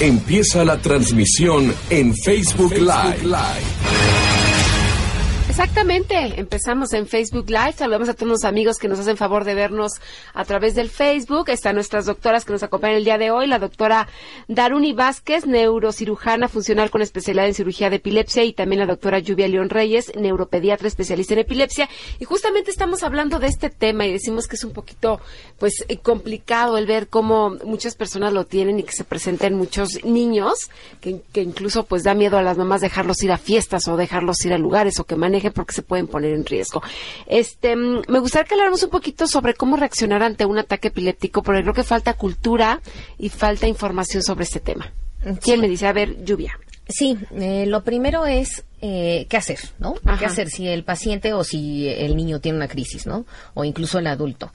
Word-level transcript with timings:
Empieza 0.00 0.64
la 0.64 0.76
transmisión 0.78 1.72
en 1.88 2.14
Facebook, 2.16 2.72
Live. 2.72 4.13
Exactamente, 5.56 6.40
empezamos 6.40 6.92
en 6.94 7.06
Facebook 7.06 7.48
Live, 7.48 7.74
saludamos 7.76 8.08
a 8.08 8.14
todos 8.14 8.28
los 8.28 8.42
amigos 8.42 8.76
que 8.78 8.88
nos 8.88 8.98
hacen 8.98 9.16
favor 9.16 9.44
de 9.44 9.54
vernos 9.54 9.92
a 10.32 10.44
través 10.44 10.74
del 10.74 10.90
Facebook, 10.90 11.48
están 11.48 11.76
nuestras 11.76 12.06
doctoras 12.06 12.44
que 12.44 12.52
nos 12.52 12.64
acompañan 12.64 12.96
el 12.96 13.04
día 13.04 13.18
de 13.18 13.30
hoy, 13.30 13.46
la 13.46 13.60
doctora 13.60 14.08
Daruni 14.48 14.94
Vázquez, 14.94 15.46
neurocirujana 15.46 16.48
funcional 16.48 16.90
con 16.90 17.02
especialidad 17.02 17.46
en 17.46 17.54
cirugía 17.54 17.88
de 17.88 17.96
epilepsia 17.96 18.42
y 18.42 18.52
también 18.52 18.80
la 18.80 18.86
doctora 18.86 19.20
Lluvia 19.20 19.46
León 19.46 19.70
Reyes, 19.70 20.10
neuropediatra 20.16 20.88
especialista 20.88 21.34
en 21.34 21.40
epilepsia. 21.40 21.88
Y 22.18 22.24
justamente 22.24 22.72
estamos 22.72 23.04
hablando 23.04 23.38
de 23.38 23.46
este 23.46 23.70
tema 23.70 24.06
y 24.06 24.12
decimos 24.12 24.48
que 24.48 24.56
es 24.56 24.64
un 24.64 24.72
poquito 24.72 25.20
pues 25.60 25.84
eh, 25.86 25.98
complicado 25.98 26.78
el 26.78 26.86
ver 26.86 27.06
cómo 27.06 27.50
muchas 27.64 27.94
personas 27.94 28.32
lo 28.32 28.44
tienen 28.44 28.80
y 28.80 28.82
que 28.82 28.92
se 28.92 29.04
presenten 29.04 29.54
muchos 29.54 30.04
niños 30.04 30.54
que, 31.00 31.20
que 31.32 31.42
incluso 31.42 31.84
pues 31.84 32.02
da 32.02 32.14
miedo 32.14 32.38
a 32.38 32.42
las 32.42 32.58
mamás 32.58 32.80
dejarlos 32.80 33.22
ir 33.22 33.30
a 33.30 33.38
fiestas 33.38 33.86
o 33.86 33.96
dejarlos 33.96 34.44
ir 34.44 34.52
a 34.52 34.58
lugares 34.58 34.98
o 34.98 35.04
que 35.04 35.14
manejen 35.14 35.43
porque 35.50 35.74
se 35.74 35.82
pueden 35.82 36.06
poner 36.06 36.32
en 36.32 36.44
riesgo. 36.44 36.82
Este, 37.26 37.76
mm, 37.76 38.02
me 38.08 38.18
gustaría 38.18 38.46
que 38.46 38.54
habláramos 38.54 38.82
un 38.82 38.90
poquito 38.90 39.26
sobre 39.26 39.54
cómo 39.54 39.76
reaccionar 39.76 40.22
ante 40.22 40.44
un 40.44 40.58
ataque 40.58 40.88
epiléptico, 40.88 41.42
porque 41.42 41.62
creo 41.62 41.74
que 41.74 41.84
falta 41.84 42.14
cultura 42.14 42.80
y 43.18 43.28
falta 43.28 43.66
información 43.66 44.22
sobre 44.22 44.44
este 44.44 44.60
tema. 44.60 44.92
¿Quién 45.42 45.60
me 45.60 45.68
dice? 45.68 45.86
A 45.86 45.92
ver, 45.92 46.24
lluvia. 46.24 46.58
Sí, 46.88 47.16
eh, 47.34 47.64
lo 47.66 47.82
primero 47.82 48.26
es 48.26 48.64
eh, 48.82 49.26
qué 49.30 49.38
hacer, 49.38 49.58
¿no? 49.78 49.94
¿Qué 50.18 50.26
hacer 50.26 50.50
si 50.50 50.68
el 50.68 50.84
paciente 50.84 51.32
o 51.32 51.42
si 51.42 51.88
el 51.88 52.14
niño 52.14 52.40
tiene 52.40 52.58
una 52.58 52.68
crisis, 52.68 53.06
¿no? 53.06 53.24
O 53.54 53.64
incluso 53.64 53.98
el 53.98 54.06
adulto. 54.06 54.52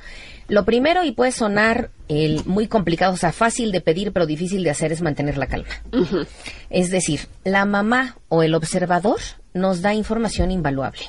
Lo 0.48 0.64
primero, 0.64 1.04
y 1.04 1.12
puede 1.12 1.32
sonar 1.32 1.90
el 2.08 2.46
muy 2.46 2.68
complicado, 2.68 3.14
o 3.14 3.18
sea, 3.18 3.32
fácil 3.32 3.72
de 3.72 3.82
pedir, 3.82 4.12
pero 4.12 4.28
difícil 4.28 4.64
de 4.64 4.70
hacer, 4.70 4.92
es 4.92 5.02
mantener 5.02 5.38
la 5.40 5.48
calma. 5.48 5.70
Es 6.70 6.92
decir, 6.92 7.22
la 7.44 7.66
mamá 7.66 8.18
o 8.28 8.44
el 8.44 8.54
observador 8.54 9.20
nos 9.54 9.82
da 9.82 9.94
información 9.94 10.52
invaluable. 10.52 11.02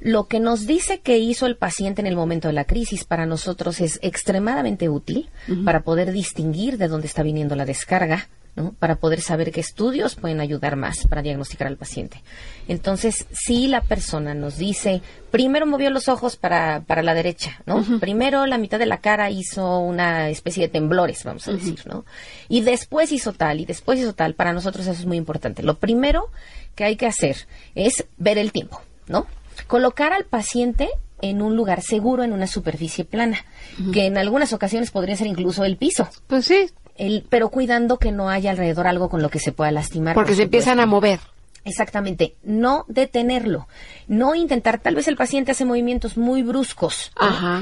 Lo 0.00 0.26
que 0.26 0.40
nos 0.40 0.66
dice 0.66 1.00
que 1.00 1.18
hizo 1.18 1.46
el 1.46 1.56
paciente 1.56 2.00
en 2.00 2.06
el 2.06 2.16
momento 2.16 2.48
de 2.48 2.54
la 2.54 2.64
crisis 2.64 3.04
para 3.04 3.26
nosotros 3.26 3.80
es 3.80 3.98
extremadamente 4.02 4.88
útil 4.88 5.30
para 5.64 5.82
poder 5.82 6.12
distinguir 6.12 6.76
de 6.76 6.88
dónde 6.88 7.06
está 7.06 7.22
viniendo 7.22 7.54
la 7.54 7.64
descarga, 7.64 8.28
¿no? 8.54 8.72
Para 8.72 8.96
poder 8.96 9.20
saber 9.20 9.50
qué 9.50 9.60
estudios 9.60 10.14
pueden 10.14 10.40
ayudar 10.40 10.76
más 10.76 11.06
para 11.06 11.22
diagnosticar 11.22 11.66
al 11.66 11.76
paciente. 11.76 12.22
Entonces, 12.68 13.26
si 13.32 13.66
la 13.66 13.80
persona 13.80 14.34
nos 14.34 14.58
dice, 14.58 15.00
primero 15.30 15.66
movió 15.66 15.90
los 15.90 16.08
ojos 16.08 16.36
para, 16.36 16.82
para 16.86 17.02
la 17.02 17.14
derecha, 17.14 17.62
¿no? 17.64 17.82
Primero 17.98 18.46
la 18.46 18.58
mitad 18.58 18.78
de 18.78 18.86
la 18.86 19.00
cara 19.00 19.30
hizo 19.30 19.78
una 19.78 20.28
especie 20.28 20.64
de 20.64 20.68
temblores, 20.68 21.24
vamos 21.24 21.48
a 21.48 21.52
decir, 21.52 21.80
¿no? 21.86 22.04
Y 22.48 22.60
después 22.60 23.10
hizo 23.12 23.32
tal, 23.32 23.60
y 23.60 23.64
después 23.64 23.98
hizo 23.98 24.12
tal, 24.12 24.34
para 24.34 24.52
nosotros 24.52 24.86
eso 24.86 25.00
es 25.00 25.06
muy 25.06 25.16
importante. 25.16 25.62
Lo 25.62 25.78
primero 25.78 26.30
que 26.74 26.84
hay 26.84 26.96
que 26.96 27.06
hacer 27.06 27.36
es 27.74 28.06
ver 28.18 28.38
el 28.38 28.52
tiempo, 28.52 28.82
¿no? 29.08 29.26
Colocar 29.66 30.12
al 30.12 30.24
paciente 30.24 30.88
en 31.22 31.40
un 31.40 31.56
lugar 31.56 31.82
seguro, 31.82 32.24
en 32.24 32.32
una 32.32 32.46
superficie 32.46 33.04
plana, 33.04 33.44
que 33.92 34.06
en 34.06 34.18
algunas 34.18 34.52
ocasiones 34.52 34.90
podría 34.90 35.16
ser 35.16 35.28
incluso 35.28 35.64
el 35.64 35.76
piso. 35.76 36.08
Pues 36.26 36.46
sí, 36.46 36.68
El, 36.96 37.24
pero 37.28 37.48
cuidando 37.48 37.98
que 37.98 38.12
no 38.12 38.28
haya 38.28 38.50
alrededor 38.50 38.86
algo 38.86 39.08
con 39.08 39.22
lo 39.22 39.30
que 39.30 39.38
se 39.38 39.52
pueda 39.52 39.70
lastimar. 39.70 40.14
porque 40.14 40.30
por 40.30 40.36
se 40.36 40.42
empiezan 40.44 40.80
a 40.80 40.86
mover. 40.86 41.20
Exactamente, 41.64 42.34
no 42.42 42.84
detenerlo, 42.88 43.68
no 44.08 44.34
intentar, 44.34 44.80
tal 44.80 44.96
vez 44.96 45.06
el 45.06 45.16
paciente 45.16 45.52
hace 45.52 45.64
movimientos 45.64 46.16
muy 46.16 46.42
bruscos 46.42 47.12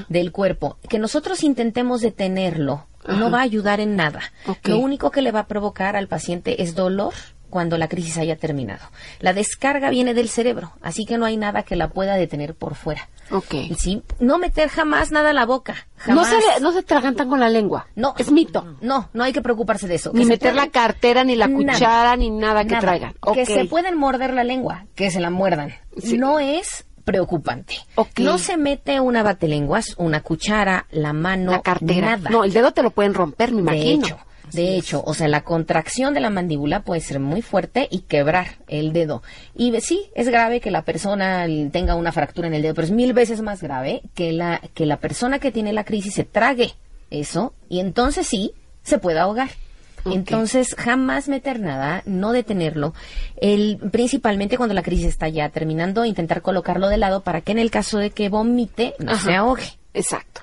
del 0.08 0.32
cuerpo, 0.32 0.78
que 0.88 0.98
nosotros 0.98 1.44
intentemos 1.44 2.00
detenerlo 2.00 2.86
no 3.08 3.30
va 3.30 3.38
a 3.38 3.42
ayudar 3.42 3.80
en 3.80 3.96
nada. 3.96 4.20
Lo 4.64 4.78
único 4.78 5.10
que 5.10 5.22
le 5.22 5.32
va 5.32 5.40
a 5.40 5.46
provocar 5.46 5.96
al 5.96 6.08
paciente 6.08 6.62
es 6.62 6.74
dolor 6.74 7.14
cuando 7.50 7.76
la 7.76 7.88
crisis 7.88 8.16
haya 8.16 8.36
terminado. 8.36 8.86
La 9.18 9.32
descarga 9.34 9.90
viene 9.90 10.14
del 10.14 10.28
cerebro, 10.28 10.72
así 10.80 11.04
que 11.04 11.18
no 11.18 11.26
hay 11.26 11.36
nada 11.36 11.62
que 11.64 11.76
la 11.76 11.88
pueda 11.88 12.14
detener 12.14 12.54
por 12.54 12.74
fuera. 12.76 13.08
Ok. 13.30 13.54
¿Sí? 13.78 14.02
No 14.18 14.38
meter 14.38 14.68
jamás 14.70 15.12
nada 15.12 15.30
a 15.30 15.32
la 15.32 15.44
boca. 15.46 15.74
No 16.06 16.24
Jamás. 16.24 16.28
se, 16.28 16.36
le- 16.36 16.60
no 16.60 16.72
se 16.72 16.82
tragantan 16.82 17.28
con 17.28 17.38
la 17.40 17.48
lengua. 17.48 17.86
No. 17.94 18.14
Es 18.18 18.32
mito. 18.32 18.76
No, 18.80 19.08
no 19.12 19.22
hay 19.24 19.32
que 19.32 19.42
preocuparse 19.42 19.86
de 19.86 19.96
eso. 19.96 20.10
Ni 20.14 20.22
Que 20.22 20.28
meter 20.30 20.54
la 20.54 20.68
cartera, 20.68 21.22
ni 21.24 21.36
la 21.36 21.46
Nada. 21.46 21.72
cuchara, 21.74 22.16
ni 22.16 22.30
nada 22.30 22.64
que 22.64 22.70
Nada. 22.70 22.80
traigan. 22.80 23.12
Que 23.34 23.42
Ok. 23.42 23.46
se 23.46 23.64
pueden 23.66 23.96
morder 23.98 24.32
la 24.32 24.42
lengua, 24.44 24.86
que 24.94 25.10
se 25.10 25.20
la 25.20 25.30
muerdan. 25.30 25.74
Sí. 26.02 26.16
No 26.18 26.40
es 26.40 26.86
preocupante. 27.04 27.76
Ok. 27.96 28.18
No 28.20 28.38
se 28.38 28.56
mete 28.56 29.00
una 29.00 29.22
batelenguas, 29.22 29.94
una 29.98 30.22
cuchara, 30.22 30.86
la 30.90 31.12
mano, 31.12 31.52
La 31.52 31.62
cartera. 31.62 32.16
nada. 32.16 32.30
No, 32.30 32.44
el 32.44 32.52
dedo 32.52 32.72
te 32.72 32.82
lo 32.82 32.90
pueden 32.90 33.14
romper, 33.14 33.50
me 33.52 33.56
de 33.56 33.62
imagino. 33.62 34.06
hecho, 34.06 34.18
de 34.52 34.76
hecho, 34.76 35.02
o 35.04 35.14
sea, 35.14 35.28
la 35.28 35.42
contracción 35.42 36.14
de 36.14 36.20
la 36.20 36.30
mandíbula 36.30 36.82
puede 36.82 37.00
ser 37.00 37.20
muy 37.20 37.42
fuerte 37.42 37.88
y 37.90 38.00
quebrar 38.00 38.58
el 38.68 38.92
dedo. 38.92 39.22
Y 39.54 39.78
sí, 39.80 40.10
es 40.14 40.28
grave 40.28 40.60
que 40.60 40.70
la 40.70 40.82
persona 40.82 41.46
tenga 41.72 41.94
una 41.94 42.12
fractura 42.12 42.48
en 42.48 42.54
el 42.54 42.62
dedo, 42.62 42.74
pero 42.74 42.86
es 42.86 42.92
mil 42.92 43.12
veces 43.12 43.42
más 43.42 43.62
grave 43.62 44.02
que 44.14 44.32
la, 44.32 44.60
que 44.74 44.86
la 44.86 44.98
persona 44.98 45.38
que 45.38 45.52
tiene 45.52 45.72
la 45.72 45.84
crisis 45.84 46.14
se 46.14 46.24
trague 46.24 46.74
eso 47.10 47.54
y 47.68 47.80
entonces 47.80 48.26
sí 48.26 48.52
se 48.82 48.98
puede 48.98 49.18
ahogar. 49.18 49.50
Entonces, 50.06 50.74
jamás 50.76 51.28
meter 51.28 51.60
nada, 51.60 52.02
no 52.06 52.32
detenerlo. 52.32 52.94
El, 53.36 53.78
principalmente 53.92 54.56
cuando 54.56 54.74
la 54.74 54.82
crisis 54.82 55.06
está 55.06 55.28
ya 55.28 55.50
terminando, 55.50 56.04
intentar 56.04 56.42
colocarlo 56.42 56.88
de 56.88 56.96
lado 56.96 57.22
para 57.22 57.42
que 57.42 57.52
en 57.52 57.58
el 57.58 57.70
caso 57.70 57.98
de 57.98 58.10
que 58.10 58.28
vomite 58.28 58.94
no 58.98 59.12
Ajá. 59.12 59.24
se 59.24 59.34
ahogue. 59.34 59.78
Exacto. 59.92 60.42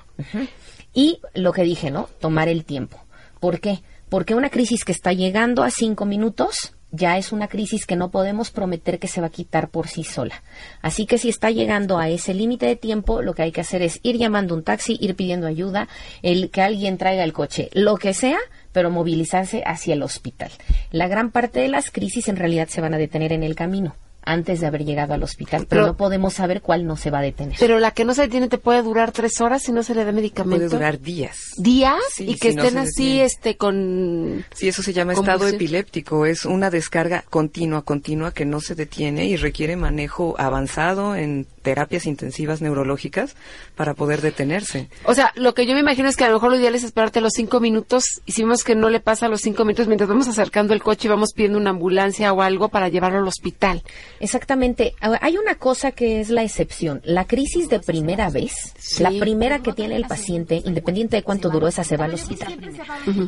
Y 0.94 1.20
lo 1.34 1.52
que 1.52 1.62
dije, 1.62 1.90
¿no? 1.90 2.08
Tomar 2.20 2.48
el 2.48 2.64
tiempo. 2.64 3.00
¿Por 3.40 3.60
qué? 3.60 3.80
Porque 4.08 4.34
una 4.34 4.50
crisis 4.50 4.84
que 4.84 4.92
está 4.92 5.12
llegando 5.12 5.62
a 5.62 5.70
cinco 5.70 6.04
minutos 6.04 6.74
ya 6.90 7.18
es 7.18 7.32
una 7.32 7.48
crisis 7.48 7.86
que 7.86 7.96
no 7.96 8.10
podemos 8.10 8.50
prometer 8.50 8.98
que 8.98 9.08
se 9.08 9.20
va 9.20 9.26
a 9.26 9.30
quitar 9.30 9.68
por 9.68 9.88
sí 9.88 10.04
sola. 10.04 10.42
Así 10.80 11.06
que 11.06 11.18
si 11.18 11.28
está 11.28 11.50
llegando 11.50 11.98
a 11.98 12.08
ese 12.08 12.32
límite 12.32 12.66
de 12.66 12.76
tiempo, 12.76 13.20
lo 13.20 13.34
que 13.34 13.42
hay 13.42 13.52
que 13.52 13.60
hacer 13.60 13.82
es 13.82 14.00
ir 14.02 14.16
llamando 14.16 14.54
un 14.54 14.62
taxi, 14.62 14.96
ir 15.00 15.14
pidiendo 15.14 15.46
ayuda, 15.46 15.88
el 16.22 16.50
que 16.50 16.62
alguien 16.62 16.96
traiga 16.96 17.24
el 17.24 17.32
coche, 17.32 17.68
lo 17.74 17.96
que 17.96 18.14
sea, 18.14 18.38
pero 18.72 18.90
movilizarse 18.90 19.62
hacia 19.66 19.94
el 19.94 20.02
hospital. 20.02 20.50
La 20.90 21.08
gran 21.08 21.30
parte 21.30 21.60
de 21.60 21.68
las 21.68 21.90
crisis 21.90 22.28
en 22.28 22.36
realidad 22.36 22.68
se 22.68 22.80
van 22.80 22.94
a 22.94 22.98
detener 22.98 23.32
en 23.32 23.42
el 23.42 23.54
camino 23.54 23.94
antes 24.28 24.60
de 24.60 24.66
haber 24.66 24.84
llegado 24.84 25.14
al 25.14 25.22
hospital, 25.22 25.66
pero, 25.68 25.82
Pero- 25.82 25.86
no 25.86 25.96
podemos 25.96 26.34
saber 26.34 26.60
cuál 26.60 26.86
no 26.86 26.96
se 26.96 27.10
va 27.10 27.20
a 27.20 27.22
detener. 27.22 27.56
Pero 27.58 27.78
la 27.78 27.92
que 27.92 28.04
no 28.04 28.14
se 28.14 28.22
detiene 28.22 28.48
te 28.48 28.58
puede 28.58 28.82
durar 28.82 29.12
tres 29.12 29.40
horas 29.40 29.62
si 29.62 29.72
no 29.72 29.82
se 29.82 29.94
le 29.94 30.04
da 30.04 30.12
medicamento. 30.12 30.56
Puede 30.56 30.68
durar 30.68 31.00
días. 31.00 31.52
días 31.56 31.96
Sí, 32.12 32.24
y 32.30 32.34
que 32.36 32.52
si 32.52 32.58
estén 32.58 32.78
así, 32.78 33.20
este, 33.20 33.56
con. 33.56 34.44
Sí, 34.54 34.68
eso 34.68 34.82
se 34.82 34.92
llama 34.92 35.14
estado 35.14 35.48
epiléptico. 35.48 36.26
Es 36.26 36.44
una 36.44 36.70
descarga 36.70 37.24
continua, 37.30 37.82
continua 37.82 38.32
que 38.32 38.44
no 38.44 38.60
se 38.60 38.74
detiene 38.74 39.26
y 39.26 39.36
requiere 39.36 39.76
manejo 39.76 40.34
avanzado 40.38 41.16
en 41.16 41.46
terapias 41.62 42.06
intensivas 42.06 42.60
neurológicas 42.62 43.36
para 43.76 43.94
poder 43.94 44.20
detenerse. 44.22 44.88
O 45.04 45.14
sea, 45.14 45.32
lo 45.36 45.54
que 45.54 45.66
yo 45.66 45.74
me 45.74 45.80
imagino 45.80 46.08
es 46.08 46.16
que 46.16 46.24
a 46.24 46.28
lo 46.28 46.34
mejor 46.34 46.50
lo 46.50 46.56
ideal 46.58 46.74
es 46.74 46.84
esperarte 46.84 47.20
los 47.20 47.32
cinco 47.34 47.60
minutos 47.60 48.04
y 48.26 48.32
si 48.32 48.42
vemos 48.42 48.64
que 48.64 48.74
no 48.74 48.90
le 48.90 49.00
pasa 49.00 49.28
los 49.28 49.40
cinco 49.40 49.64
minutos 49.64 49.86
mientras 49.88 50.08
vamos 50.08 50.28
acercando 50.28 50.74
el 50.74 50.82
coche 50.82 51.08
y 51.08 51.10
vamos 51.10 51.30
pidiendo 51.34 51.58
una 51.58 51.70
ambulancia 51.70 52.32
o 52.32 52.42
algo 52.42 52.68
para 52.68 52.88
llevarlo 52.88 53.18
al 53.18 53.28
hospital. 53.28 53.82
Exactamente. 54.20 54.94
A- 55.00 55.18
Hay 55.20 55.36
una 55.36 55.54
cosa 55.56 55.92
que 55.92 56.20
es 56.20 56.30
la 56.30 56.42
excepción. 56.42 57.00
La 57.04 57.24
crisis 57.26 57.68
de 57.68 57.80
primera 57.80 58.30
vez, 58.30 58.52
Sí. 58.78 59.02
la 59.02 59.10
primera 59.10 59.60
que 59.60 59.72
tiene 59.72 59.96
el 59.96 60.04
paciente, 60.06 60.62
independiente 60.64 61.16
de 61.16 61.22
cuánto 61.22 61.50
duró, 61.50 61.68
esa 61.68 61.84
se 61.84 61.96
va 61.96 62.06
al 62.06 62.14
hospital. 62.14 62.58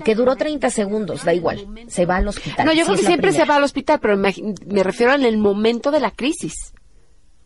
Que 0.05 0.15
duró 0.15 0.37
30 0.37 0.71
segundos, 0.71 1.25
da 1.25 1.35
igual, 1.35 1.67
se 1.89 2.07
va 2.07 2.17
al 2.17 2.29
hospital. 2.29 2.67
No, 2.67 2.73
yo 2.73 2.81
si 2.81 2.85
creo 2.85 2.97
que 2.97 3.03
la 3.03 3.09
siempre 3.09 3.33
se 3.33 3.45
va 3.45 3.57
al 3.57 3.65
hospital, 3.65 3.99
pero 4.01 4.17
me, 4.17 4.35
me 4.67 4.83
refiero 4.83 5.15
en 5.15 5.25
el 5.25 5.39
momento 5.39 5.91
de 5.91 6.01
la 6.01 6.11
crisis. 6.11 6.55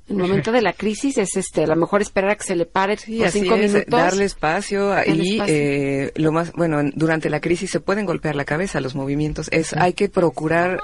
El 0.09 0.17
momento 0.17 0.53
de 0.53 0.61
la 0.61 0.75
crisis 0.75 1.17
es 1.17 1.35
este, 1.37 1.65
a 1.65 1.67
lo 1.67 1.77
mejor 1.77 2.03
esperar 2.03 2.33
a 2.33 2.37
que 2.37 2.45
se 2.45 2.55
le 2.57 2.67
pare 2.67 2.97
Sí, 2.99 3.17
por 3.19 3.27
así 3.29 3.41
cinco 3.41 3.55
es, 3.55 3.73
minutos. 3.73 3.91
darle 3.91 4.25
espacio 4.25 4.89
Darle 4.89 5.15
y 5.25 5.33
espacio. 5.33 5.55
eh, 5.57 6.13
lo 6.17 6.31
más 6.33 6.53
bueno 6.53 6.81
en- 6.81 6.93
durante 6.95 7.31
la 7.31 7.41
crisis 7.41 7.71
se 7.71 7.81
pueden 7.81 8.05
golpear 8.05 8.37
la 8.37 8.45
cabeza 8.45 8.81
los 8.81 8.95
movimientos 8.95 9.49
es 9.51 9.73
hay 9.73 9.95
que 9.95 10.11
procurar 10.11 10.81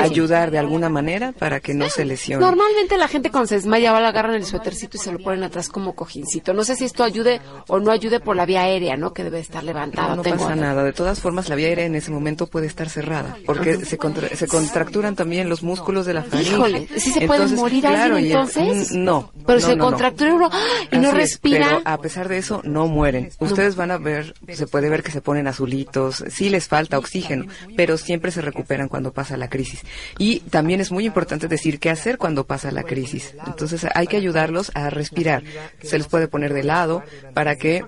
ayudar 0.00 0.50
de 0.50 0.58
alguna 0.58 0.88
manera 0.88 1.32
para 1.32 1.60
que 1.60 1.74
no 1.74 1.88
se 1.90 2.04
lesione 2.04 2.44
Normalmente 2.44 2.96
la 2.96 3.08
gente 3.08 3.30
cuando 3.30 3.48
se 3.48 3.56
desmaya 3.56 3.92
va, 3.92 4.00
le 4.00 4.06
agarran 4.06 4.34
el 4.34 4.44
suétercito 4.44 4.96
y 4.96 5.00
se 5.00 5.12
lo 5.12 5.18
ponen 5.18 5.42
atrás 5.44 5.68
como 5.68 5.94
cojincito. 5.94 6.52
No 6.54 6.64
sé 6.64 6.76
si 6.76 6.84
esto 6.84 7.04
ayude 7.04 7.40
o 7.68 7.78
no 7.78 7.90
ayude 7.90 8.20
por 8.20 8.36
la 8.36 8.46
vía 8.46 8.62
aérea, 8.62 8.96
¿no? 8.96 9.12
Que 9.12 9.24
debe 9.24 9.40
estar 9.40 9.62
levantada. 9.64 10.10
No, 10.10 10.16
no 10.16 10.22
pasa 10.22 10.54
nada. 10.56 10.82
De 10.84 10.92
todas 10.92 11.20
formas, 11.20 11.48
la 11.48 11.56
vía 11.56 11.68
aérea 11.68 11.86
en 11.86 11.94
ese 11.94 12.10
momento 12.10 12.46
puede 12.46 12.66
estar 12.66 12.88
cerrada, 12.88 13.36
porque 13.46 13.84
se, 13.84 13.98
contra- 13.98 14.28
se 14.28 14.46
contracturan 14.46 15.14
también 15.16 15.48
los 15.48 15.62
músculos 15.62 16.06
de 16.06 16.14
la 16.14 16.22
faringe. 16.22 16.50
Híjole, 16.52 16.88
sí 16.96 17.10
se 17.12 17.26
pueden 17.26 17.54
morir 17.56 17.86
alguien, 17.86 18.06
claro, 18.06 18.18
y 18.18 18.45
entonces? 18.46 18.92
No. 18.92 19.32
Pero 19.46 19.60
no, 19.60 19.66
se 19.66 19.76
no, 19.76 19.84
contractura 19.84 20.34
uno 20.34 20.50
¡ah! 20.52 20.66
y 20.90 20.96
no 20.96 21.08
Así 21.08 21.08
es, 21.08 21.14
respira. 21.14 21.66
pero 21.66 21.82
a 21.84 22.00
pesar 22.00 22.28
de 22.28 22.38
eso, 22.38 22.60
no 22.64 22.86
mueren. 22.86 23.30
Ustedes 23.38 23.76
van 23.76 23.90
a 23.90 23.98
ver, 23.98 24.34
se 24.52 24.66
puede 24.66 24.88
ver 24.88 25.02
que 25.02 25.10
se 25.10 25.20
ponen 25.20 25.46
azulitos, 25.46 26.24
sí 26.28 26.48
les 26.48 26.68
falta 26.68 26.98
oxígeno, 26.98 27.46
pero 27.76 27.96
siempre 27.96 28.30
se 28.30 28.40
recuperan 28.40 28.88
cuando 28.88 29.12
pasa 29.12 29.36
la 29.36 29.48
crisis. 29.48 29.82
Y 30.18 30.40
también 30.40 30.80
es 30.80 30.90
muy 30.90 31.06
importante 31.06 31.48
decir 31.48 31.78
qué 31.78 31.90
hacer 31.90 32.18
cuando 32.18 32.44
pasa 32.44 32.70
la 32.70 32.82
crisis. 32.82 33.34
Entonces 33.46 33.86
hay 33.94 34.06
que 34.06 34.16
ayudarlos 34.16 34.70
a 34.74 34.90
respirar. 34.90 35.42
Se 35.82 35.98
les 35.98 36.06
puede 36.06 36.28
poner 36.28 36.52
de 36.52 36.64
lado 36.64 37.02
para 37.34 37.56
que 37.56 37.84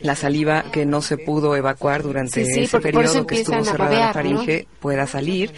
la 0.00 0.14
saliva 0.14 0.64
que 0.72 0.86
no 0.86 1.02
se 1.02 1.16
pudo 1.18 1.56
evacuar 1.56 2.02
durante 2.02 2.44
Sí, 2.44 2.52
sí, 2.52 2.60
ese 2.64 2.80
periodo 2.80 3.26
que 3.26 3.40
estuvo 3.40 3.64
cerrada 3.64 3.98
la 3.98 4.12
faringe 4.12 4.66
pueda 4.80 5.06
salir, 5.06 5.52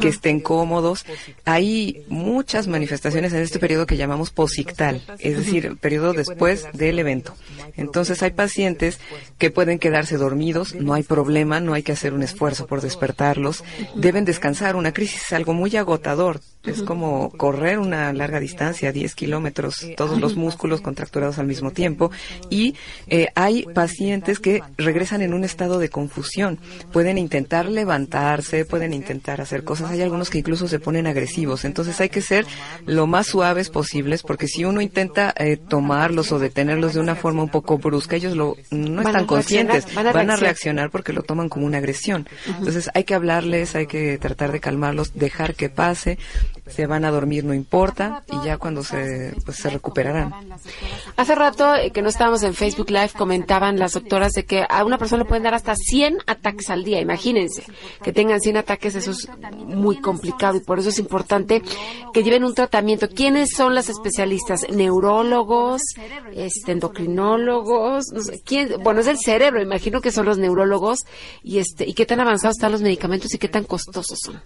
que 0.00 0.08
estén 0.08 0.40
cómodos. 0.40 1.04
Hay 1.44 2.04
muchas 2.08 2.66
manifestaciones 2.66 3.32
en 3.32 3.40
este 3.42 3.58
periodo 3.58 3.86
que 3.86 3.93
llamamos 3.96 4.30
posictal, 4.30 5.02
es 5.18 5.36
decir, 5.36 5.66
el 5.66 5.76
periodo 5.76 6.12
después 6.12 6.66
del 6.72 6.98
evento. 6.98 7.34
Entonces 7.76 8.22
hay 8.22 8.30
pacientes 8.30 8.98
que 9.38 9.50
pueden 9.50 9.78
quedarse 9.78 10.16
dormidos, 10.16 10.74
no 10.74 10.94
hay 10.94 11.02
problema, 11.02 11.60
no 11.60 11.74
hay 11.74 11.82
que 11.82 11.92
hacer 11.92 12.12
un 12.12 12.22
esfuerzo 12.22 12.66
por 12.66 12.80
despertarlos, 12.80 13.64
deben 13.94 14.24
descansar. 14.24 14.76
Una 14.76 14.92
crisis 14.92 15.22
es 15.22 15.32
algo 15.32 15.54
muy 15.54 15.76
agotador, 15.76 16.40
es 16.66 16.82
como 16.82 17.30
correr 17.30 17.78
una 17.78 18.12
larga 18.12 18.40
distancia, 18.40 18.92
10 18.92 19.14
kilómetros, 19.14 19.86
todos 19.96 20.20
los 20.20 20.36
músculos 20.36 20.80
contracturados 20.80 21.38
al 21.38 21.46
mismo 21.46 21.70
tiempo. 21.72 22.10
Y 22.50 22.74
eh, 23.08 23.28
hay 23.34 23.64
pacientes 23.74 24.38
que 24.38 24.62
regresan 24.76 25.22
en 25.22 25.34
un 25.34 25.44
estado 25.44 25.78
de 25.78 25.88
confusión, 25.88 26.58
pueden 26.92 27.18
intentar 27.18 27.66
levantarse, 27.66 28.64
pueden 28.64 28.94
intentar 28.94 29.40
hacer 29.40 29.64
cosas, 29.64 29.90
hay 29.90 30.02
algunos 30.02 30.30
que 30.30 30.38
incluso 30.38 30.68
se 30.68 30.78
ponen 30.78 31.06
agresivos. 31.06 31.64
Entonces 31.64 32.00
hay 32.00 32.08
que 32.08 32.22
ser 32.22 32.46
lo 32.86 33.06
más 33.06 33.26
suaves 33.26 33.70
posibles, 33.70 34.22
porque 34.22 34.48
si 34.48 34.64
uno 34.64 34.80
intenta 34.80 35.34
eh, 35.36 35.56
tomarlos 35.56 36.32
o 36.32 36.38
detenerlos 36.38 36.94
de 36.94 37.00
una 37.00 37.14
forma 37.14 37.42
un 37.42 37.50
poco 37.50 37.78
brusca, 37.78 38.16
ellos 38.16 38.36
lo, 38.36 38.56
no 38.70 39.02
están 39.02 39.26
conscientes, 39.26 39.86
van 39.94 40.06
a 40.06 40.12
van 40.12 40.30
a 40.30 40.36
reaccionar. 40.36 40.40
reaccionar 40.40 40.90
porque 40.90 41.12
lo 41.12 41.22
toman 41.22 41.48
como 41.48 41.66
una 41.66 41.78
agresión. 41.78 42.26
Entonces 42.46 42.90
hay 42.94 43.04
que 43.04 43.14
hablarles, 43.14 43.74
hay 43.74 43.86
que 43.86 44.18
tratar 44.18 44.52
de 44.52 44.60
calmarlos, 44.60 45.14
dejar 45.14 45.54
que 45.54 45.68
pase, 45.68 46.18
se 46.66 46.86
van 46.86 47.04
a 47.04 47.10
dormir 47.10 47.44
no 47.44 47.52
importa 47.52 48.24
y 48.30 48.46
ya 48.46 48.56
cuando 48.56 48.82
se 48.82 49.34
pues 49.44 49.58
se 49.58 49.70
recuperarán. 49.70 50.32
Hace 51.16 51.34
rato 51.34 51.74
eh, 51.74 51.90
que 51.90 52.02
no 52.02 52.08
estábamos 52.08 52.42
en 52.42 52.54
Facebook 52.54 52.90
Live 52.90 53.10
comentaban 53.16 53.78
las 53.78 53.92
doctoras 53.92 54.32
de 54.32 54.44
que 54.44 54.64
a 54.68 54.84
una 54.84 54.98
persona 54.98 55.22
le 55.22 55.28
pueden 55.28 55.42
dar 55.42 55.54
hasta 55.54 55.74
100 55.74 56.18
ataques 56.26 56.70
al 56.70 56.84
día. 56.84 57.00
Imagínense 57.00 57.64
que 58.02 58.12
tengan 58.12 58.40
100 58.40 58.56
ataques, 58.58 58.94
eso 58.94 59.10
es 59.10 59.28
muy 59.66 60.00
complicado 60.00 60.56
y 60.56 60.60
por 60.60 60.78
eso 60.78 60.88
es 60.88 60.98
importante 60.98 61.62
que 62.12 62.22
lleven 62.22 62.44
un 62.44 62.54
tratamiento. 62.54 63.08
¿Quiénes 63.08 63.50
son 63.54 63.74
las 63.74 63.88
especialistas? 63.88 64.66
Neurólogos, 64.70 65.82
este, 66.32 66.72
endocrinólogos, 66.72 68.06
no 68.12 68.22
sé, 68.22 68.40
¿quién? 68.44 68.82
Bueno, 68.82 69.00
es 69.00 69.06
el 69.06 69.18
cerebro, 69.18 69.60
imagino 69.60 70.00
que 70.00 70.10
son 70.10 70.26
los 70.26 70.38
neurólogos 70.38 71.00
y 71.42 71.58
este 71.58 71.88
y 71.88 71.94
qué 71.94 72.06
tan 72.06 72.20
avanzados 72.20 72.56
están 72.56 72.72
los 72.72 72.82
medicamentos 72.82 73.34
y 73.34 73.38
qué 73.38 73.48
tan 73.48 73.64
costosos 73.64 74.18
son. 74.24 74.42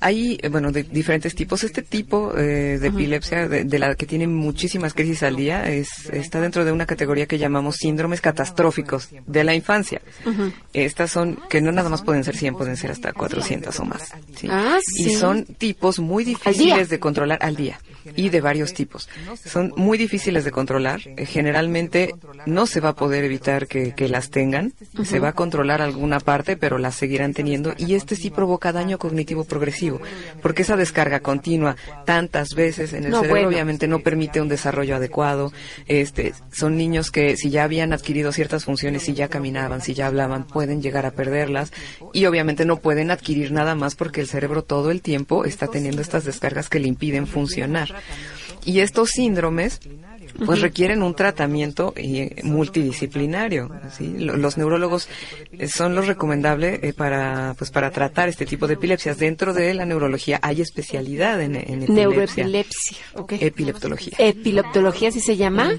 Hay, 0.00 0.38
eh, 0.42 0.48
bueno, 0.48 0.70
de 0.72 0.84
diferentes 0.84 1.34
tipos. 1.34 1.64
Este 1.64 1.82
tipo 1.82 2.36
eh, 2.36 2.78
de 2.78 2.88
epilepsia, 2.88 3.48
de, 3.48 3.64
de 3.64 3.78
la 3.78 3.94
que 3.94 4.06
tiene 4.06 4.26
muchísimas 4.26 4.94
crisis 4.94 5.22
al 5.22 5.36
día, 5.36 5.68
es, 5.68 5.88
está 6.12 6.40
dentro 6.40 6.64
de 6.64 6.72
una 6.72 6.86
categoría 6.86 7.26
que 7.26 7.38
llamamos 7.38 7.76
síndromes 7.76 8.20
catastróficos 8.20 9.08
de 9.26 9.44
la 9.44 9.54
infancia. 9.54 10.00
Estas 10.72 11.10
son, 11.10 11.38
que 11.48 11.60
no 11.60 11.72
nada 11.72 11.88
más 11.88 12.02
pueden 12.02 12.24
ser 12.24 12.36
100, 12.36 12.54
pueden 12.54 12.76
ser 12.76 12.90
hasta 12.90 13.12
400 13.12 13.78
o 13.80 13.84
más. 13.84 14.12
¿sí? 14.36 14.48
Ah, 14.50 14.78
Y 14.98 15.04
sí. 15.04 15.14
son 15.14 15.44
tipos 15.44 15.98
muy 15.98 16.24
difíciles 16.24 16.88
de 16.88 16.98
controlar 16.98 17.38
al 17.42 17.56
día 17.56 17.78
y 18.16 18.28
de 18.28 18.40
varios 18.40 18.74
tipos. 18.74 19.08
Son 19.44 19.72
muy 19.76 19.98
difíciles 19.98 20.44
de 20.44 20.50
controlar. 20.50 21.00
Eh, 21.04 21.26
generalmente 21.26 22.14
no 22.46 22.66
se 22.66 22.80
va 22.80 22.90
a 22.90 22.94
poder 22.94 23.24
evitar 23.24 23.66
que, 23.66 23.94
que 23.94 24.08
las 24.08 24.30
tengan. 24.30 24.72
Se 25.04 25.18
va 25.18 25.28
a 25.28 25.32
controlar 25.32 25.82
alguna 25.82 26.20
parte, 26.20 26.56
pero 26.56 26.78
las 26.78 26.94
seguirán 26.94 27.34
teniendo. 27.34 27.74
Y 27.78 27.94
este 27.94 28.16
sí 28.16 28.30
provoca 28.30 28.72
daño 28.72 28.98
cognitivo 28.98 29.44
progresivo, 29.44 30.00
porque 30.42 30.62
esa 30.62 30.76
descarga 30.76 31.20
continua 31.20 31.76
tantas 32.04 32.50
veces 32.54 32.92
en 32.92 33.04
el 33.04 33.10
No, 33.10 33.18
cerebro 33.20 33.34
bueno. 33.42 33.48
obviamente 33.48 33.88
no 33.88 34.00
permite 34.00 34.40
un 34.40 34.48
desarrollo 34.48 34.96
adecuado. 34.96 35.52
Este, 35.86 36.34
son 36.52 36.76
niños 36.76 37.10
que 37.10 37.36
si 37.36 37.50
ya 37.50 37.64
habían 37.64 37.92
adquirido 37.92 38.32
ciertas 38.32 38.64
funciones, 38.64 39.02
si 39.02 39.14
ya 39.14 39.28
caminaban, 39.28 39.80
si 39.80 39.94
ya 39.94 40.06
hablaban, 40.06 40.46
pueden 40.46 40.82
llegar 40.82 41.06
a 41.06 41.10
perderlas 41.10 41.72
y 42.12 42.26
obviamente 42.26 42.64
no 42.64 42.76
pueden 42.78 43.10
adquirir 43.10 43.52
nada 43.52 43.74
más 43.74 43.94
porque 43.94 44.20
el 44.20 44.28
cerebro 44.28 44.62
todo 44.62 44.90
el 44.90 45.02
tiempo 45.02 45.44
está 45.44 45.66
teniendo 45.68 46.02
estas 46.02 46.24
descargas 46.24 46.68
que 46.68 46.80
le 46.80 46.88
impiden 46.88 47.26
funcionar. 47.26 47.94
Y 48.64 48.80
estos 48.80 49.10
síndromes 49.10 49.80
pues 50.44 50.60
requieren 50.60 51.02
un 51.02 51.14
tratamiento 51.14 51.94
eh, 51.96 52.42
multidisciplinario. 52.42 53.70
¿sí? 53.96 54.14
Lo- 54.18 54.36
Los 54.36 54.56
neurólogos 54.58 55.08
eh, 55.52 55.68
son 55.68 55.94
los 55.94 56.06
recomendables 56.06 56.80
eh, 56.82 56.92
para 56.92 57.54
pues 57.56 57.70
para 57.70 57.90
tratar 57.90 58.28
este 58.28 58.46
tipo 58.46 58.66
de 58.66 58.74
epilepsias. 58.74 59.18
Dentro 59.18 59.54
de 59.54 59.72
la 59.74 59.84
neurología 59.86 60.38
hay 60.42 60.60
especialidad 60.60 61.40
en, 61.40 61.56
en 61.56 61.82
epilepsia. 61.82 61.94
Neuroepilepsia, 61.94 62.96
ok. 63.14 63.32
Epileptología. 63.40 64.12
Epileptología, 64.18 65.08
así 65.08 65.20
se 65.20 65.36
llama. 65.36 65.72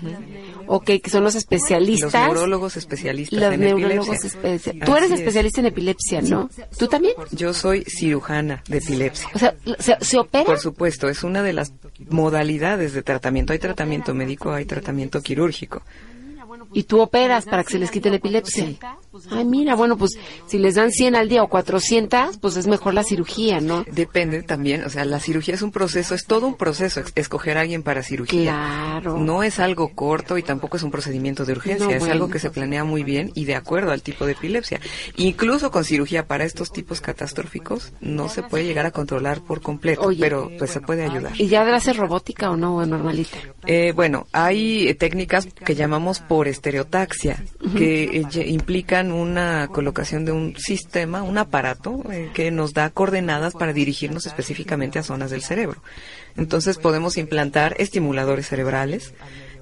Ok, 0.72 0.86
que 1.04 1.10
son 1.10 1.24
los 1.24 1.36
especialistas. 1.36 2.14
Los 2.14 2.34
neurólogos 2.36 2.78
especialistas 2.78 3.40
Los 3.40 3.54
en 3.54 3.60
neurólogos 3.60 4.24
epilepsia. 4.36 4.74
Tú 4.86 4.96
eres 4.96 5.12
es. 5.12 5.20
especialista 5.20 5.62
en 5.62 5.68
epilepsia, 5.68 6.22
¿no? 6.22 6.50
¿Tú 6.78 6.88
también? 6.88 7.14
Yo 7.32 7.54
soy 7.54 7.84
cirujana 7.86 8.64
de 8.68 8.78
epilepsia. 8.78 9.30
O 9.34 9.40
sea, 9.40 9.56
¿se, 9.80 9.96
se 10.02 10.20
opera? 10.20 10.46
Por 10.46 10.60
supuesto, 10.60 11.10
es 11.10 11.24
una 11.24 11.42
de 11.42 11.54
las 11.54 11.72
modalidades 12.10 12.94
de 12.94 13.04
tratamiento. 13.04 13.54
Hay 13.54 13.60
tratamiento 13.60 14.14
médico, 14.14 14.52
hay 14.52 14.66
tratamiento 14.66 15.22
quirúrgico. 15.22 15.82
Y 16.74 16.84
tú 16.84 17.00
operas 17.00 17.46
para 17.46 17.64
que 17.64 17.72
se 17.72 17.80
les 17.80 17.92
quite 17.92 18.10
la 18.10 18.18
epilepsia. 18.18 18.76
Ay, 19.32 19.46
mira, 19.46 19.76
bueno, 19.76 19.98
pues 19.98 20.12
si 20.48 20.58
les 20.58 20.76
dan 20.76 20.92
100 20.92 21.16
al 21.16 21.30
día 21.30 21.44
o 21.44 21.48
400, 21.50 22.38
pues 22.38 22.58
es 22.58 22.68
mejor 22.68 22.94
la 22.94 23.04
cirugía, 23.04 23.60
¿no? 23.62 23.86
Depende 23.92 24.42
también, 24.44 24.84
o 24.84 24.90
sea, 24.90 25.06
la 25.06 25.20
cirugía 25.20 25.56
es 25.56 25.62
un 25.62 25.72
proceso, 25.72 26.16
es 26.16 26.26
todo 26.26 26.48
un 26.48 26.56
proceso 26.56 27.02
escoger 27.16 27.58
a 27.58 27.62
alguien 27.62 27.84
para 27.84 28.04
cirugía. 28.04 28.52
Claro. 28.54 29.18
No 29.18 29.44
es 29.44 29.60
algo 29.60 29.90
corto 29.96 30.38
y 30.38 30.44
tampoco 30.44 30.78
es 30.78 30.84
un 30.84 30.92
procedimiento 30.92 31.46
de 31.46 31.54
urgencia, 31.54 31.86
No, 31.88 31.92
es 31.92 32.00
bueno. 32.00 32.14
algo 32.14 32.30
que 32.30 32.40
se 32.40 32.50
planea 32.50 32.84
muy 32.84 33.04
bien 33.04 33.32
y 33.36 33.46
de 33.46 33.56
acuerdo 33.56 33.92
al 33.92 34.02
tipo 34.02 34.26
de 34.26 34.34
epilepsia. 34.34 34.80
Incluso 35.16 35.72
con 35.72 35.84
cirugía 35.86 36.28
para 36.28 36.44
estos 36.46 36.72
tipos 36.72 37.02
catastróficos 37.02 37.94
no 38.02 38.30
se 38.30 38.44
puede 38.44 38.66
llegar 38.66 38.86
a 38.86 38.92
controlar 38.92 39.42
por 39.42 39.62
completo, 39.62 40.02
Oye. 40.02 40.20
pero 40.20 40.52
pues 40.58 40.72
se 40.72 40.82
puede 40.82 41.04
ayudar. 41.06 41.34
¿Y 41.40 41.48
ya 41.48 41.64
debe 41.66 41.80
ser 41.80 41.98
robótica 41.98 42.50
o 42.52 42.58
no, 42.58 42.78
o 42.78 42.86
normalita? 42.86 43.38
Eh, 43.66 43.94
bueno, 43.96 44.28
hay 44.32 44.88
eh, 44.88 44.96
técnicas 44.96 45.48
que 45.66 45.76
llamamos 45.76 46.20
por 46.20 46.48
estereotaxia, 46.48 47.44
que 47.76 48.26
implican 48.48 49.12
una 49.12 49.68
colocación 49.68 50.26
de 50.26 50.32
un 50.32 50.56
sistema, 50.58 51.24
un 51.24 51.38
aparato 51.38 52.04
eh, 52.12 52.30
que 52.34 52.52
nos 52.52 52.74
da 52.74 52.90
coordenadas 52.90 53.54
para 53.54 53.74
dirigirnos 53.74 54.26
específicamente 54.26 55.00
a 55.00 55.04
zonas 55.04 55.32
del 55.32 55.44
cerebro. 55.44 55.82
Entonces 56.38 56.78
podemos 56.78 57.18
implantar 57.18 57.76
estimuladores 57.78 58.48
cerebrales. 58.48 59.14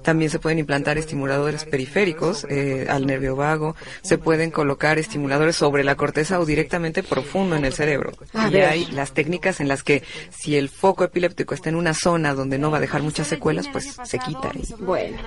También 0.02 0.30
se 0.30 0.38
pueden 0.38 0.58
implantar 0.58 0.98
estimuladores 0.98 1.64
periféricos 1.64 2.46
eh, 2.48 2.86
al 2.88 3.06
nervio 3.06 3.36
vago. 3.36 3.76
Se 4.02 4.18
pueden 4.18 4.50
colocar 4.50 4.98
estimuladores 4.98 5.56
sobre 5.56 5.84
la 5.84 5.96
corteza 5.96 6.40
o 6.40 6.46
directamente 6.46 7.02
profundo 7.02 7.56
en 7.56 7.64
el 7.64 7.72
cerebro. 7.72 8.12
A 8.34 8.48
y 8.48 8.52
ver. 8.52 8.64
hay 8.68 8.86
las 8.86 9.12
técnicas 9.12 9.60
en 9.60 9.68
las 9.68 9.82
que 9.82 10.02
si 10.30 10.56
el 10.56 10.68
foco 10.68 11.04
epiléptico 11.04 11.54
está 11.54 11.68
en 11.68 11.76
una 11.76 11.94
zona 11.94 12.34
donde 12.34 12.58
no 12.58 12.70
va 12.70 12.78
a 12.78 12.80
dejar 12.80 13.02
muchas 13.02 13.26
secuelas, 13.26 13.68
pues 13.68 13.96
se 14.04 14.18
quita. 14.18 14.50
y- 14.54 14.82
Bueno. 14.82 15.18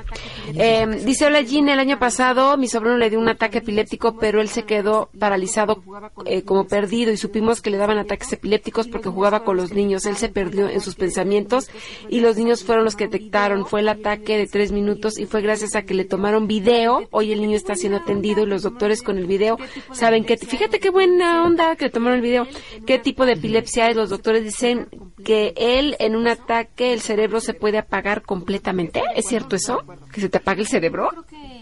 Eh, 0.55 0.87
dice 1.03 1.25
Hola 1.25 1.43
Gina, 1.43 1.73
el 1.73 1.79
año 1.79 1.99
pasado 1.99 2.57
mi 2.57 2.67
sobrino 2.67 2.97
le 2.97 3.09
dio 3.09 3.19
un 3.19 3.29
ataque 3.29 3.59
epiléptico, 3.59 4.17
pero 4.17 4.41
él 4.41 4.49
se 4.49 4.63
quedó 4.63 5.09
paralizado 5.19 5.83
eh, 6.25 6.43
como 6.43 6.67
perdido 6.67 7.11
y 7.11 7.17
supimos 7.17 7.61
que 7.61 7.69
le 7.69 7.77
daban 7.77 7.97
ataques 7.97 8.31
epilépticos 8.33 8.87
porque 8.87 9.09
jugaba 9.09 9.43
con 9.43 9.57
los 9.57 9.73
niños. 9.73 10.05
Él 10.05 10.17
se 10.17 10.29
perdió 10.29 10.69
en 10.69 10.81
sus 10.81 10.95
pensamientos 10.95 11.69
y 12.09 12.19
los 12.21 12.37
niños 12.37 12.63
fueron 12.63 12.85
los 12.85 12.95
que 12.95 13.07
detectaron. 13.07 13.65
Fue 13.65 13.79
el 13.81 13.89
ataque 13.89 14.37
de 14.37 14.47
tres 14.47 14.60
minutos 14.71 15.17
y 15.17 15.25
fue 15.25 15.41
gracias 15.41 15.75
a 15.75 15.81
que 15.81 15.93
le 15.95 16.05
tomaron 16.05 16.45
video. 16.45 17.07
Hoy 17.11 17.31
el 17.31 17.41
niño 17.41 17.55
está 17.55 17.73
siendo 17.75 17.97
atendido 17.99 18.43
y 18.43 18.45
los 18.45 18.61
doctores 18.61 19.01
con 19.01 19.17
el 19.17 19.25
video 19.25 19.57
saben 19.93 20.23
que, 20.25 20.37
fíjate 20.37 20.79
qué 20.79 20.89
buena 20.91 21.43
onda 21.43 21.75
que 21.75 21.85
le 21.85 21.91
tomaron 21.91 22.17
el 22.17 22.21
video, 22.21 22.45
qué 22.85 22.99
tipo 22.99 23.25
de 23.25 23.33
epilepsia 23.33 23.89
es. 23.89 23.95
Los 23.95 24.09
doctores 24.11 24.43
dicen 24.43 24.87
que 25.23 25.53
él 25.57 25.95
en 25.99 26.15
un 26.15 26.27
ataque 26.27 26.93
el 26.93 27.01
cerebro 27.01 27.39
se 27.39 27.53
puede 27.53 27.77
apagar 27.79 28.21
completamente. 28.21 29.01
¿Es 29.15 29.25
cierto 29.27 29.55
eso? 29.55 29.83
¿Que 30.11 30.21
se 30.21 30.29
te 30.29 30.37
apague 30.37 30.61
el 30.61 30.67
cerebro 30.67 31.09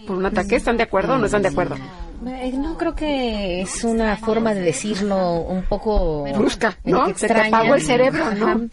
por 0.06 0.16
un 0.16 0.26
ataque? 0.26 0.56
¿Están 0.56 0.76
de 0.76 0.82
acuerdo 0.82 1.14
o 1.14 1.18
no 1.18 1.24
están 1.26 1.42
de 1.42 1.48
acuerdo? 1.48 1.76
Eh, 2.26 2.52
No 2.54 2.76
creo 2.76 2.94
que 2.94 3.62
es 3.62 3.82
una 3.84 4.16
forma 4.16 4.52
de 4.52 4.60
decirlo 4.60 5.40
un 5.40 5.62
poco 5.64 6.24
Brusca, 6.34 6.76
¿no? 6.84 7.14
Se 7.14 7.28
te 7.28 7.32
apagó 7.40 7.74
el 7.74 7.82
cerebro, 7.82 8.34
¿no? 8.34 8.68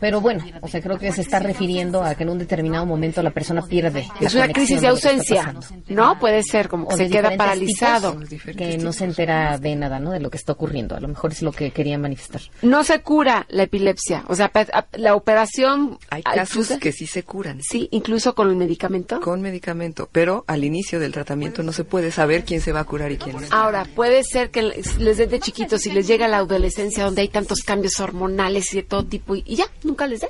Pero 0.00 0.20
bueno, 0.20 0.44
o 0.60 0.68
sea, 0.68 0.80
creo 0.80 0.98
que 0.98 1.12
se 1.12 1.22
está 1.22 1.38
refiriendo 1.38 2.02
a 2.02 2.14
que 2.14 2.22
en 2.22 2.30
un 2.30 2.38
determinado 2.38 2.86
momento 2.86 3.22
la 3.22 3.30
persona 3.30 3.62
pierde. 3.62 4.06
Es 4.20 4.34
una 4.34 4.48
crisis 4.48 4.80
de 4.80 4.88
ausencia, 4.88 5.54
¿no? 5.88 6.18
Puede 6.18 6.42
ser 6.42 6.68
como 6.68 6.88
que 6.88 6.96
se 6.96 7.10
queda 7.10 7.36
paralizado. 7.36 8.18
que 8.56 8.78
no 8.78 8.92
se 8.92 9.04
entera 9.04 9.58
de 9.58 9.76
nada, 9.76 9.98
¿no? 9.98 10.12
De 10.12 10.20
lo 10.20 10.30
que 10.30 10.36
está 10.36 10.52
ocurriendo. 10.52 10.96
A 10.96 11.00
lo 11.00 11.08
mejor 11.08 11.32
es 11.32 11.42
lo 11.42 11.52
que 11.52 11.70
quería 11.70 11.98
manifestar. 11.98 12.40
No 12.62 12.84
se 12.84 13.00
cura 13.00 13.46
la 13.48 13.64
epilepsia. 13.64 14.24
O 14.28 14.34
sea, 14.34 14.50
la 14.92 15.14
operación. 15.14 15.98
Hay 16.10 16.22
casos 16.22 16.68
que 16.80 16.92
sí 16.92 17.06
se 17.06 17.22
curan. 17.22 17.60
Sí, 17.62 17.88
incluso 17.90 18.34
con 18.34 18.48
el 18.48 18.56
medicamento. 18.56 19.20
Con 19.20 19.40
medicamento. 19.40 20.08
Pero 20.10 20.44
al 20.46 20.64
inicio 20.64 21.00
del 21.00 21.12
tratamiento 21.12 21.62
no 21.62 21.72
se 21.72 21.84
puede 21.84 22.12
saber 22.12 22.44
quién 22.44 22.60
se 22.60 22.72
va 22.72 22.80
a 22.80 22.84
curar 22.84 23.12
y 23.12 23.16
quién 23.16 23.36
no. 23.36 23.46
Ahora, 23.50 23.86
puede 23.94 24.22
ser 24.24 24.50
que 24.50 24.62
les 24.62 25.16
dé 25.16 25.26
de 25.26 25.40
chiquitos 25.40 25.86
y 25.86 25.90
les 25.90 26.06
llega 26.06 26.26
a 26.26 26.28
la 26.28 26.38
adolescencia 26.38 27.04
donde 27.04 27.22
hay 27.22 27.28
tantos 27.28 27.60
cambios 27.60 28.00
hormonales 28.00 28.72
y 28.72 28.78
de 28.78 28.82
todo 28.82 29.04
tipo 29.04 29.36
y, 29.36 29.42
ya, 29.42 29.66
nunca 29.88 30.06
les 30.06 30.20
dé. 30.20 30.28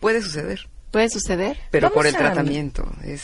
Puede 0.00 0.22
suceder. 0.22 0.66
Puede 0.90 1.10
suceder. 1.10 1.58
Pero 1.70 1.92
por 1.92 2.06
el 2.06 2.16
tratamiento. 2.16 2.90
Es 3.04 3.22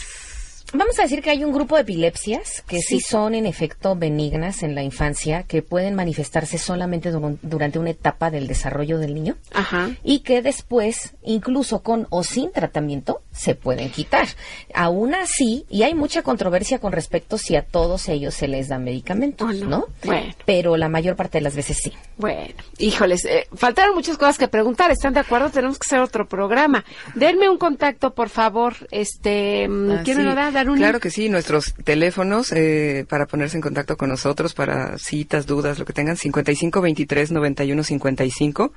Vamos 0.76 0.98
a 0.98 1.02
decir 1.02 1.22
que 1.22 1.30
hay 1.30 1.44
un 1.44 1.52
grupo 1.52 1.76
de 1.76 1.82
epilepsias 1.82 2.62
que 2.66 2.80
sí. 2.80 2.98
son 3.00 3.36
en 3.36 3.46
efecto 3.46 3.94
benignas 3.94 4.64
en 4.64 4.74
la 4.74 4.82
infancia, 4.82 5.44
que 5.44 5.62
pueden 5.62 5.94
manifestarse 5.94 6.58
solamente 6.58 7.12
durante 7.12 7.78
una 7.78 7.90
etapa 7.90 8.30
del 8.30 8.48
desarrollo 8.48 8.98
del 8.98 9.14
niño 9.14 9.36
Ajá. 9.52 9.90
y 10.02 10.20
que 10.20 10.42
después, 10.42 11.14
incluso 11.22 11.82
con 11.82 12.08
o 12.10 12.24
sin 12.24 12.50
tratamiento, 12.50 13.22
se 13.30 13.54
pueden 13.54 13.90
quitar. 13.90 14.26
Aún 14.74 15.14
así, 15.14 15.64
y 15.70 15.84
hay 15.84 15.94
mucha 15.94 16.22
controversia 16.22 16.80
con 16.80 16.90
respecto 16.90 17.38
si 17.38 17.54
a 17.54 17.62
todos 17.62 18.08
ellos 18.08 18.34
se 18.34 18.48
les 18.48 18.68
da 18.68 18.78
medicamento, 18.78 19.46
¿no? 19.52 19.86
Bueno. 20.02 20.34
Pero 20.44 20.76
la 20.76 20.88
mayor 20.88 21.14
parte 21.14 21.38
de 21.38 21.42
las 21.42 21.54
veces 21.54 21.78
sí. 21.82 21.92
Bueno, 22.16 22.54
híjoles, 22.78 23.24
eh, 23.26 23.46
faltaron 23.54 23.94
muchas 23.94 24.18
cosas 24.18 24.38
que 24.38 24.48
preguntar. 24.48 24.90
¿Están 24.90 25.14
de 25.14 25.20
acuerdo? 25.20 25.50
Tenemos 25.50 25.78
que 25.78 25.86
hacer 25.86 26.00
otro 26.00 26.26
programa. 26.26 26.84
Denme 27.14 27.48
un 27.48 27.58
contacto, 27.58 28.14
por 28.14 28.28
favor. 28.28 28.74
Este, 28.90 29.68
mm, 29.68 29.90
ah, 29.90 30.00
¿quién 30.04 30.18
me 30.18 30.24
lo 30.24 30.34
da? 30.34 30.50
Claro 30.74 31.00
que 31.00 31.10
sí, 31.10 31.28
nuestros 31.28 31.74
teléfonos 31.84 32.52
eh, 32.52 33.04
para 33.08 33.26
ponerse 33.26 33.56
en 33.56 33.62
contacto 33.62 33.96
con 33.96 34.08
nosotros 34.08 34.54
para 34.54 34.98
citas, 34.98 35.46
dudas, 35.46 35.78
lo 35.78 35.84
que 35.84 35.92
tengan, 35.92 36.16
55 36.16 36.80
23 36.80 37.32
91 37.32 37.82
55 37.82 38.72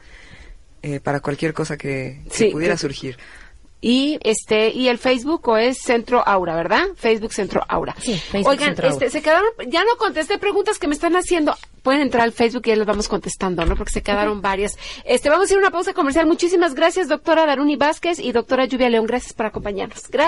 eh, 0.84 1.00
para 1.00 1.20
cualquier 1.20 1.53
cosa 1.53 1.77
que, 1.77 2.22
pudiera 2.51 2.77
surgir. 2.77 3.17
Y 3.79 4.17
este 4.24 4.70
y 4.70 4.88
el 4.88 4.98
Facebook 4.98 5.48
o 5.50 5.58
es 5.58 5.77
Centro 5.84 6.27
Aura, 6.27 6.56
¿verdad? 6.56 6.84
Facebook 6.96 7.32
Centro 7.32 7.63
Aura. 7.67 7.96
Sí, 8.00 8.17
Facebook 8.17 8.50
Oigan, 8.50 8.75
este, 8.84 9.12
se 9.12 9.22
quedaron, 9.22 9.50
ya 9.67 9.84
no 9.84 9.98
contesté 9.98 10.39
preguntas 10.39 10.79
que 10.79 10.88
me 10.88 10.96
están 10.96 11.15
haciendo. 11.15 11.56
Pueden 11.84 12.01
entrar 12.01 12.24
al 12.24 12.32
Facebook 12.32 12.63
y 12.65 12.70
ya 12.70 12.75
las 12.75 12.88
vamos 12.88 13.08
contestando, 13.08 13.65
¿no? 13.65 13.75
Porque 13.75 13.94
se 13.94 14.01
quedaron 14.01 14.41
varias. 14.41 14.77
Este, 15.06 15.29
vamos 15.29 15.50
a 15.50 15.53
ir 15.53 15.58
a 15.58 15.62
una 15.62 15.72
pausa 15.72 15.94
comercial. 15.94 16.25
Muchísimas 16.25 16.74
gracias, 16.74 17.08
doctora 17.08 17.46
Daruni 17.46 17.75
Vázquez 17.75 18.20
y 18.20 18.32
doctora 18.32 18.65
Lluvia 18.65 18.89
León. 18.89 19.06
Gracias 19.06 19.34
por 19.34 19.46
acompañarnos. 19.46 20.10
Gracias. 20.10 20.25